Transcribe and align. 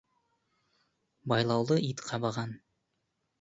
Байлаулы 1.33 1.77
ит 1.91 2.03
қабаған. 2.09 2.57